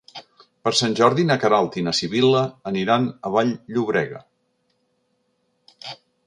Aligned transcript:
Per 0.67 0.71
Sant 0.77 0.95
Jordi 0.99 1.25
na 1.31 1.35
Queralt 1.43 1.77
i 1.81 1.83
na 1.87 1.93
Sibil·la 1.99 2.41
aniran 2.71 3.05
a 3.11 3.33
Vall-llobrega. 3.37 4.23